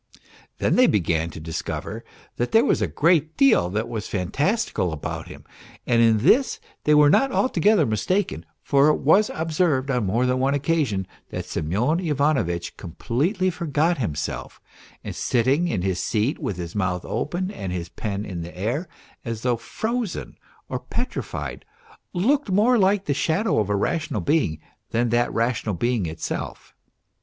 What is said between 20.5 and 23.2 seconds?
or petrified, looked more like the